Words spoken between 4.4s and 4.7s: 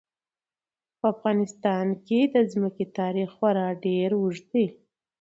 دی.